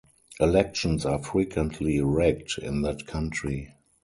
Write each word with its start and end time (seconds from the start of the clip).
Elections 0.39 1.05
are 1.05 1.21
frequently 1.21 2.01
rigged 2.01 2.57
in 2.57 2.81
that 2.81 3.05
country. 3.05 3.71